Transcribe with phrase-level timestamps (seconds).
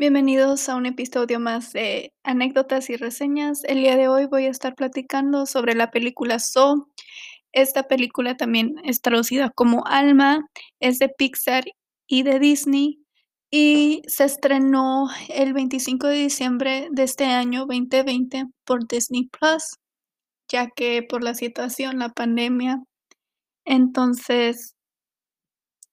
[0.00, 3.64] Bienvenidos a un episodio más de anécdotas y reseñas.
[3.64, 6.88] El día de hoy voy a estar platicando sobre la película Saw.
[7.52, 10.48] Esta película también es traducida como Alma,
[10.80, 11.64] es de Pixar
[12.06, 13.04] y de Disney
[13.50, 19.64] y se estrenó el 25 de diciembre de este año 2020 por Disney Plus,
[20.48, 22.82] ya que por la situación, la pandemia.
[23.66, 24.76] Entonces,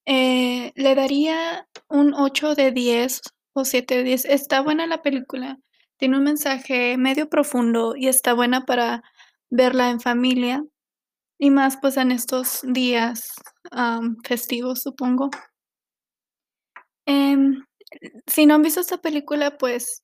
[0.05, 3.21] eh, le daría un 8 de 10
[3.61, 4.25] o 7 de 10.
[4.25, 5.59] Está buena la película,
[5.98, 9.03] tiene un mensaje medio profundo y está buena para
[9.49, 10.63] verla en familia
[11.39, 13.31] y más pues en estos días
[14.23, 15.29] festivos, supongo.
[17.05, 17.63] Em,
[18.27, 20.01] si no han visto esta película, pues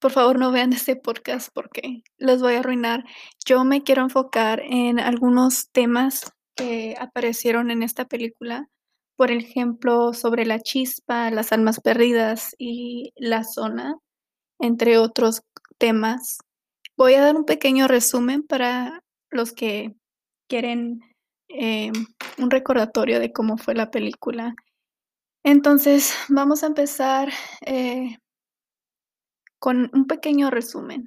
[0.00, 3.04] por favor no vean este podcast porque los voy a arruinar.
[3.44, 8.68] Yo me quiero enfocar en algunos temas que aparecieron en esta película.
[9.20, 13.98] Por ejemplo, sobre la chispa, las almas perdidas y la zona,
[14.58, 15.42] entre otros
[15.76, 16.38] temas.
[16.96, 19.94] Voy a dar un pequeño resumen para los que
[20.48, 21.00] quieren
[21.48, 21.92] em,
[22.38, 24.54] un recordatorio de cómo fue la película.
[25.44, 27.28] Entonces, vamos a empezar
[27.66, 28.16] eh,
[29.58, 31.06] con un pequeño resumen.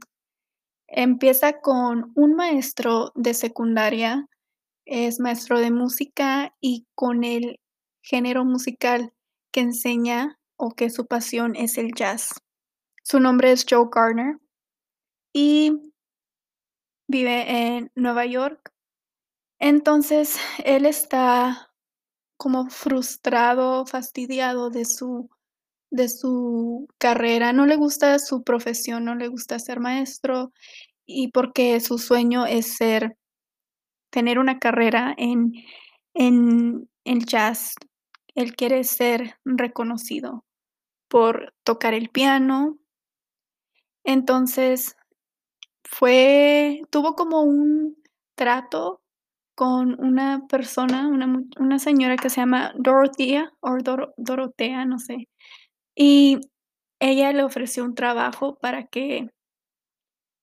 [0.88, 4.28] Empieza con un maestro de secundaria,
[4.86, 7.58] es maestro de música y con el
[8.04, 9.14] género musical
[9.52, 12.30] que enseña o que su pasión es el jazz.
[13.02, 14.38] Su nombre es Joe Garner
[15.34, 15.72] y
[17.08, 18.72] vive en Nueva York.
[19.60, 21.72] Entonces, él está
[22.38, 25.30] como frustrado, fastidiado de su
[25.92, 30.52] de su carrera, no le gusta su profesión, no le gusta ser maestro
[31.06, 33.16] y porque su sueño es ser
[34.10, 35.54] tener una carrera en
[36.16, 37.76] en el jazz.
[38.36, 40.44] Él quiere ser reconocido
[41.10, 42.80] por tocar el piano.
[44.06, 44.96] Entonces,
[45.86, 47.98] fue tuvo como un
[48.36, 49.02] trato
[49.56, 51.08] con una persona,
[51.60, 55.30] una señora que se llama Dorothea, o Doro Dorotea, no sé,
[55.96, 56.40] y
[57.02, 59.30] ella le ofreció un trabajo para que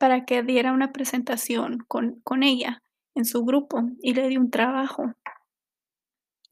[0.01, 2.83] para que diera una presentación con con ella
[3.15, 5.13] en su grupo, y le dio un trabajo.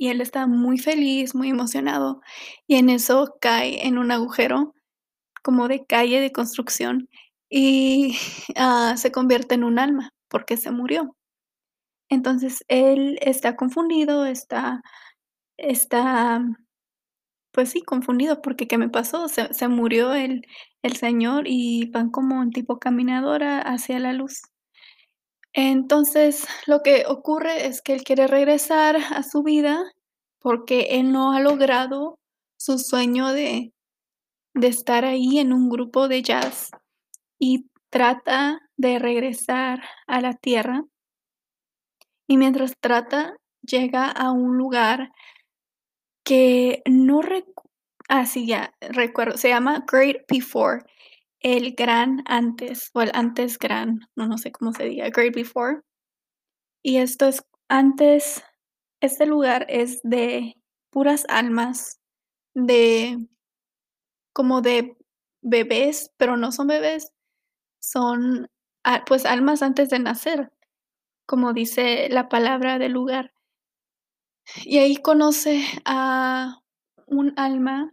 [0.01, 2.21] Y él estaba muy feliz, muy emocionado,
[2.69, 4.75] y en eso cae en un agujero
[5.43, 7.09] como de calle de construcción
[7.51, 8.17] y,
[8.57, 11.17] ah, se convierte en un alma, porque se murió.
[12.11, 14.83] Entonces, él está confundido, está
[15.59, 16.43] está,
[17.53, 19.29] pues sí, confundido, porque, ¿qué me pasó?
[19.29, 20.47] Se se murió el
[20.83, 24.43] el señor y van como en tipo caminadora hacia la luz.
[25.55, 29.93] Entonces, lo que ocurre es que él quiere regresar a su vida,
[30.41, 32.19] porque él no ha logrado
[32.59, 33.73] su sueño de
[34.55, 36.71] de estar ahí en un grupo de jazz,
[37.39, 40.85] y trata de regresar a la tierra.
[42.27, 45.13] Y mientras trata, llega a un lugar
[46.25, 47.63] que no recu
[48.09, 50.83] ah, ya recuerdo, se llama Great Before,
[51.41, 55.81] el gran antes, o el antes gran, no, no sé cómo se diga, Great Before.
[56.83, 58.43] Y esto es antes
[59.01, 60.57] este lugar es de
[60.91, 62.01] puras almas
[62.55, 63.29] de
[64.33, 64.97] como de
[65.43, 67.13] bebés, pero no son bebés,
[67.81, 68.49] son,
[69.07, 70.53] pues, almas antes de nacer,
[71.27, 73.33] como dice la palabra del lugar.
[74.65, 76.61] Y ahí conoce a
[77.07, 77.93] un alma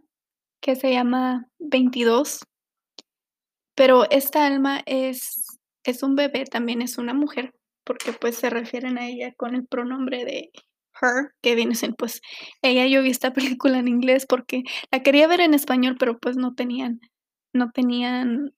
[0.60, 2.40] que se llama 22.
[3.76, 5.44] Pero esta alma es
[5.84, 7.54] es un bebé, también es una mujer,
[7.84, 10.50] porque, pues, se refieren a ella con el pronombre de
[11.00, 12.20] her, que viene siendo, pues,
[12.62, 12.86] ella.
[12.88, 16.54] Yo vi esta película en inglés porque la quería ver en español, pero, pues, no
[16.54, 17.00] tenían
[17.54, 18.52] no tenían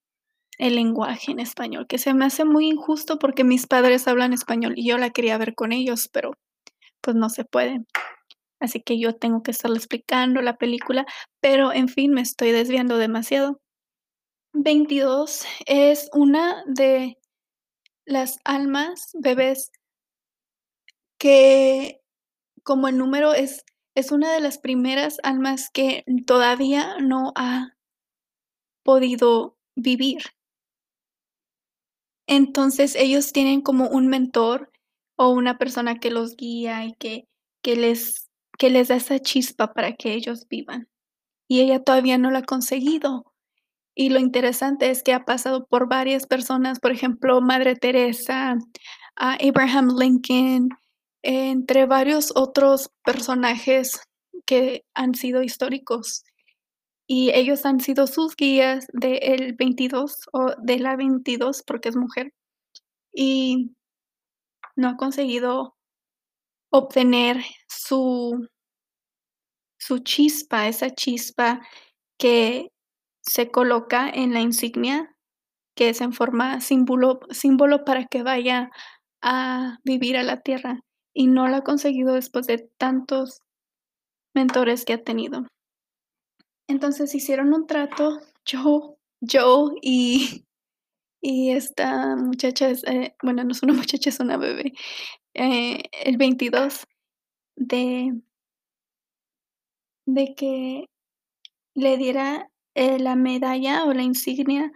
[0.58, 4.74] el lenguaje en español, que se me hace muy injusto porque mis padres hablan español
[4.76, 6.32] y yo la quería ver con ellos, pero,
[7.02, 7.80] pues, no se puede.
[8.60, 11.06] Así que yo tengo que estarle explicando la película,
[11.40, 13.60] pero, en fin, me estoy desviando demasiado.
[14.60, 17.16] 22 es una de
[18.06, 19.70] las almas bebés
[21.20, 22.00] que,
[22.64, 23.64] como el número es
[23.96, 27.74] es una de las primeras almas que todavía no ha
[28.86, 30.22] podido vivir.
[32.28, 34.70] Entonces, ellos tienen como un mentor,
[35.16, 37.26] o una persona que los guía y que
[37.62, 38.28] que les
[38.58, 40.88] que les da esa chispa para que ellos vivan.
[41.48, 43.27] Y ella todavía no lo ha conseguido.
[44.00, 48.56] Y lo interesante es que ha pasado por varias personas, por ejemplo, Madre Teresa,
[49.16, 50.68] ah, Abraham Lincoln,
[51.22, 54.00] entre varios otros personajes
[54.46, 56.22] que han sido históricos.
[57.08, 62.32] y ellos han sido sus guías del 22 o de la 22 porque es mujer,
[63.12, 63.72] y
[64.76, 65.76] no ha conseguido
[66.72, 68.48] obtener su
[69.80, 71.60] su chispa, esa chispa
[72.18, 72.70] que
[73.28, 75.14] se coloca en la insignia,
[75.76, 78.70] que es en forma símbolo símbolo para que vaya
[79.22, 80.80] a vivir a la Tierra,
[81.14, 83.42] y no lo ha conseguido después de tantos
[84.34, 85.46] mentores que ha tenido.
[86.68, 88.20] Entonces hicieron un trato,
[88.50, 90.44] Joe Joe y
[91.20, 94.72] y esta muchacha es, eh, bueno, no es una muchacha, es una bebé,
[95.34, 96.84] eh, el 22
[97.56, 98.20] de
[100.06, 100.86] de que
[101.74, 104.70] le diera, eh, la medalla o la insignia,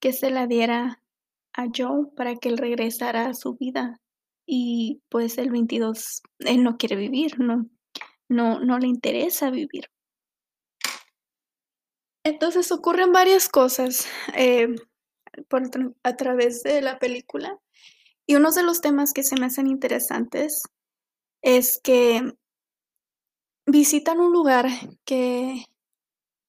[0.00, 1.02] que se la diera
[1.52, 4.00] a Joe para que él regresara a su vida.
[4.46, 7.66] Y, pues, el 22, él no quiere vivir, no
[8.30, 9.90] no no le interesa vivir.
[12.24, 14.74] Entonces, ocurren varias cosas, eh,
[16.02, 17.58] a través de la película,
[18.26, 20.62] y unos de los temas que se me hacen interesantes
[21.42, 22.22] es que
[23.66, 24.68] visitan un lugar
[25.04, 25.66] que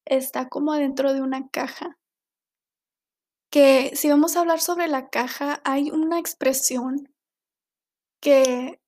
[0.05, 1.97] está como adentro de una caja.
[3.51, 7.13] Que si vamos a hablar sobre la caja, hay una expresión
[8.21, 8.79] que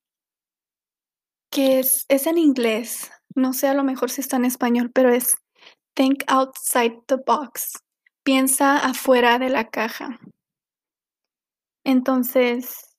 [1.52, 5.10] que es es en inglés, no sé, a lo mejor si está en español, pero
[5.14, 5.36] es
[5.96, 7.72] think outside the box,
[8.24, 10.20] piensa afuera de la caja.
[11.86, 12.96] Entonces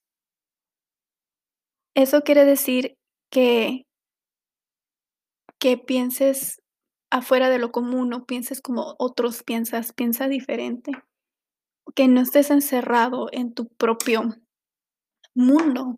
[1.94, 2.96] eso quiere decir
[3.30, 3.86] que
[5.58, 6.62] que pienses
[7.16, 10.92] afuera de lo común, no pienses como otros piensas, piensa diferente.
[11.94, 14.34] Que no estés encerrado en tu propio
[15.34, 15.96] mundo.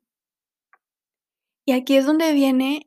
[1.66, 2.82] Y aquí es donde viene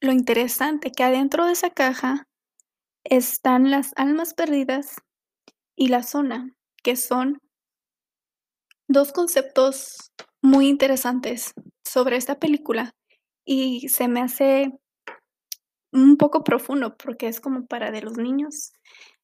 [0.00, 2.26] lo interesante, que adentro de esa caja
[3.04, 4.96] están las almas perdidas
[5.76, 7.38] y la zona, que son
[8.88, 10.10] 2 conceptos
[10.42, 11.52] muy interesantes
[11.86, 12.92] sobre esta película,
[13.44, 14.72] y se me hace
[15.92, 18.72] un poco profundo, porque es como para de los niños.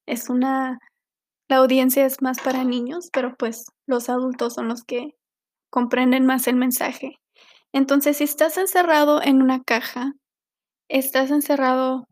[0.06, 0.78] Es una
[1.48, 5.16] la audiencia es más para niños, pero, pues, los adultos son los que
[5.70, 7.18] comprenden más el mensaje.
[7.72, 10.12] Entonces, si estás encerrado en una caja,
[10.88, 12.06] estás encerrado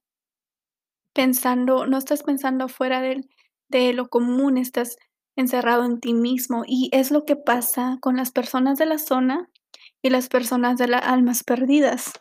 [1.16, 3.28] pensando no estás pensando fuera del
[3.68, 4.96] de lo común, estás
[5.36, 9.48] encerrado en ti mismo, y es lo que pasa con las personas de la zona
[10.02, 12.12] y las personas de la almas perdidas.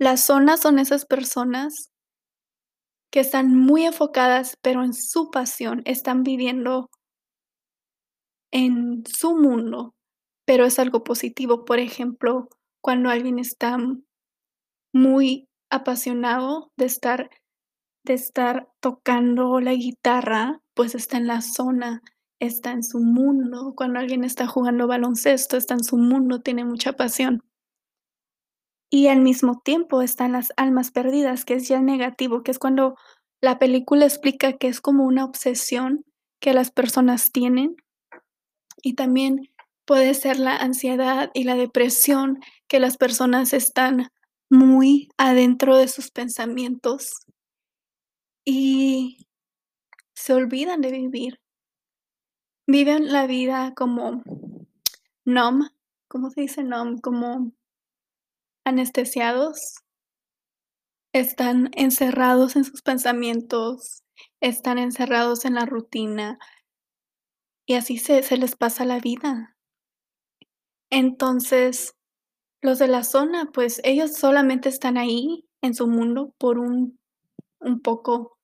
[0.00, 1.90] Las zonas son esas personas
[3.12, 6.88] que están muy enfocadas, pero en su pasión, están viviendo
[8.52, 9.94] en su mundo,
[10.46, 11.64] pero es algo positivo.
[11.64, 12.48] Por ejemplo,
[12.82, 13.78] cuando alguien está
[14.92, 17.30] muy apasionado de estar
[18.04, 22.02] de estar tocando la guitarra, pues, está en la zona,
[22.40, 23.74] está en su mundo.
[23.76, 27.42] Cuando alguien está jugando baloncesto, está en su mundo, tiene mucha pasión.
[28.90, 32.96] Y al mismo tiempo están las almas perdidas, que es ya negativo, que es cuando
[33.40, 36.04] la película explica que es como una obsesión
[36.40, 37.76] que las personas tienen.
[38.82, 39.50] Y también
[39.84, 44.08] puede ser la ansiedad y la depresión, que las personas están
[44.50, 47.10] muy adentro de sus pensamientos
[48.44, 49.26] y
[50.14, 51.40] se olvidan de vivir.
[52.66, 54.22] Viven la vida como
[55.24, 55.70] numb,
[56.08, 57.00] ¿cómo se dice numb?
[57.00, 57.52] Como
[58.68, 59.58] anestesiados.
[61.12, 64.02] Están encerrados en sus pensamientos,
[64.40, 66.38] están encerrados en la rutina.
[67.66, 69.56] Y así se se les pasa la vida.
[70.90, 71.94] Entonces,
[72.62, 76.98] los de la zona, pues, ellos solamente están ahí en su mundo por un
[77.60, 78.38] un poco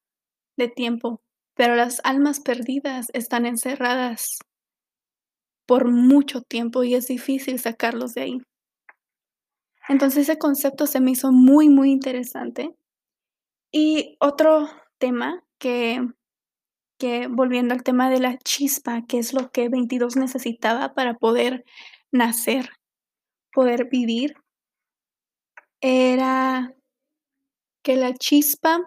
[0.56, 1.22] de tiempo,
[1.54, 4.38] pero las almas perdidas están encerradas
[5.66, 8.38] por mucho tiempo y es difícil sacarlos de ahí.
[9.88, 12.74] Entonces, ese concepto se me hizo muy, muy interesante.
[13.72, 16.00] Y otro tema que
[16.98, 21.64] que volviendo al tema de la chispa, que es lo que 22 necesitaba para poder
[22.12, 22.70] nacer,
[23.52, 24.34] poder vivir
[25.82, 26.74] era
[27.84, 28.80] que la chispa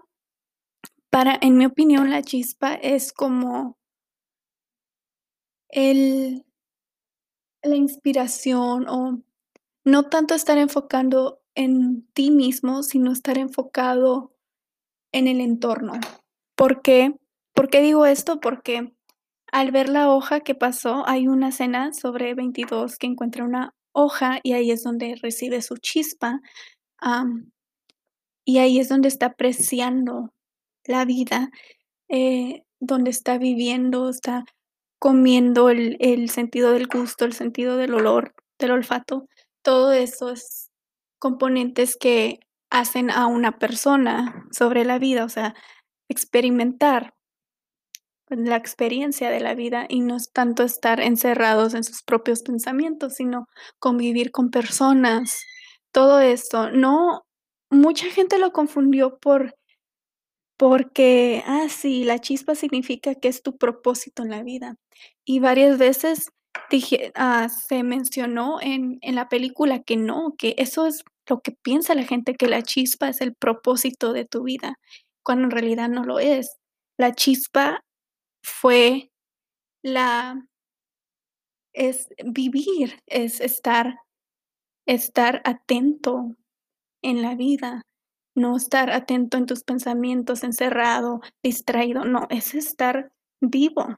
[1.12, 3.78] para en mi opinión, la chispa es como
[5.72, 6.44] el
[7.64, 9.20] la inspiración, o
[9.88, 14.34] no tanto estar enfocando en ti mismo, sino estar enfocado
[15.14, 15.94] en el entorno,
[16.58, 17.16] ¿por qué?
[17.54, 18.42] ¿Por qué digo esto?
[18.42, 18.92] Porque
[19.50, 24.42] al ver la hoja que pasó, hay una escena sobre 22 que encuentra una hoja,
[24.44, 26.42] y ahí es donde recibe su chispa,
[28.46, 30.34] y ahí es donde está apreciando
[30.86, 31.50] la vida,
[32.10, 34.44] eh, donde está viviendo, está
[35.00, 39.28] comiendo el el sentido del gusto, el sentido del olor, del olfato.
[39.68, 40.72] Todo eso es
[41.20, 45.56] componentes que hacen a una persona sobre la vida, o sea,
[46.08, 47.14] experimentar
[48.30, 53.16] la experiencia de la vida, y no es tanto estar encerrados en sus propios pensamientos,
[53.16, 53.48] sino
[53.78, 55.42] convivir con personas.
[55.92, 57.24] Todo esto, no
[57.70, 59.54] mucha gente lo confundió por
[60.58, 64.76] porque, ah, sí, la chispa significa que es tu propósito en la vida.
[65.26, 66.30] Y varias veces
[66.70, 71.52] dije ah, se mencionó en en la película que no, que eso es lo que
[71.52, 74.76] piensa la gente, que la chispa es el propósito de tu vida,
[75.24, 76.58] cuando en realidad no lo es.
[76.98, 77.84] La chispa
[78.44, 79.12] fue
[79.84, 80.42] la
[81.74, 83.96] es vivir, es estar
[84.88, 86.36] estar atento
[87.04, 87.84] en la vida,
[88.36, 93.12] no estar atento en tus pensamientos, encerrado, distraído, no, es estar
[93.42, 93.98] vivo.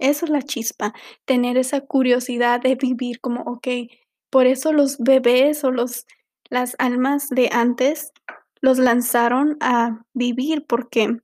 [0.00, 0.92] Eso es la chispa,
[1.24, 3.90] tener esa curiosidad de vivir como, okey,
[4.30, 6.06] por eso los bebés o los
[6.50, 8.12] las almas de antes
[8.60, 11.18] los lanzaron a vivir, porque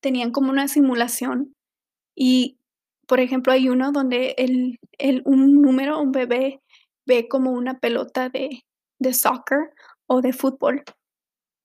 [0.00, 1.54] tenían como una simulación
[2.16, 2.58] y,
[3.08, 6.60] por ejemplo, hay uno donde el el un número, un bebé
[7.06, 8.64] ve como una pelota de
[9.00, 9.70] de soccer
[10.08, 10.84] o de fútbol,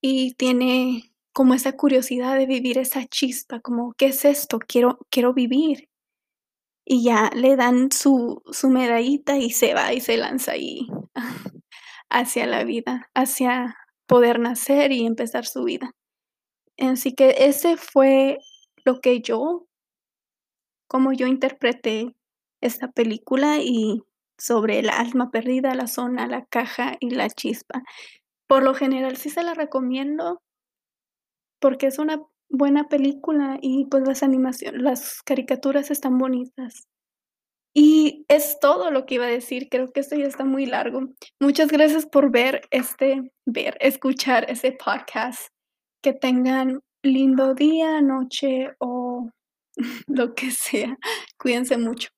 [0.02, 4.58] y tiene como esa curiosidad de vivir esa chispa, como, ¿qué es esto?
[4.60, 5.88] Quiero quiero vivir.
[6.86, 10.86] Y ya le dan su su medallita y se va y se lanza ahí
[12.10, 13.76] hacia la vida, hacia
[14.06, 15.92] poder nacer y empezar su vida.
[16.78, 18.38] Así que ese fue
[18.84, 19.66] lo que yo
[20.88, 22.14] cómo yo interpreté
[22.60, 24.02] esta película y
[24.38, 27.82] sobre el alma perdida, la zona, la caja y la chispa.
[28.46, 30.42] Por lo general, sí se la recomiendo
[31.60, 36.86] porque es una buena película y, pues, las animación las caricaturas están bonitas.
[37.74, 41.08] Y es todo lo que iba a decir, creo que esto ya está muy largo.
[41.40, 45.48] Muchas gracias por ver, este ver, escuchar ese podcast.
[46.02, 49.28] Que tengan lindo día, noche o
[50.06, 50.96] lo que sea.
[51.38, 52.15] Cuídense mucho.